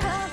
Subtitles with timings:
[0.00, 0.29] come.